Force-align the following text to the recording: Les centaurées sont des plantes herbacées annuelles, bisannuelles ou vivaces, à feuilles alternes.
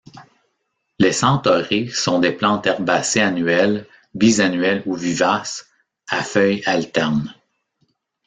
Les 0.97 1.11
centaurées 1.11 1.87
sont 1.89 2.17
des 2.17 2.31
plantes 2.31 2.65
herbacées 2.65 3.21
annuelles, 3.21 3.85
bisannuelles 4.15 4.81
ou 4.87 4.95
vivaces, 4.95 5.67
à 6.07 6.23
feuilles 6.23 6.63
alternes. 6.65 7.31